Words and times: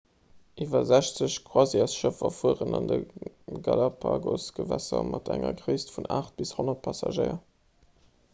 iwwer 0.63 0.85
60 0.91 1.35
croisièresschëffer 1.49 2.31
fueren 2.37 2.77
an 2.79 2.87
de 2.93 2.97
galapagos-gewässer 3.69 5.05
mat 5.11 5.31
enger 5.37 5.57
gréisst 5.61 5.95
vun 5.99 6.11
8 6.23 6.35
bis 6.43 6.57
100 6.63 6.79
passagéier 6.91 7.39